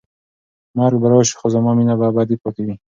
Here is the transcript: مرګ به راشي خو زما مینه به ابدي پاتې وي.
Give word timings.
مرګ 0.77 0.97
به 1.01 1.07
راشي 1.11 1.33
خو 1.39 1.47
زما 1.53 1.71
مینه 1.77 1.95
به 1.99 2.05
ابدي 2.11 2.35
پاتې 2.43 2.61
وي. 2.65 2.75